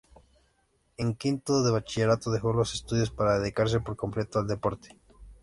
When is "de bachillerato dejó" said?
1.61-2.53